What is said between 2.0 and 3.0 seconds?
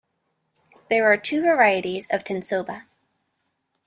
of tensoba.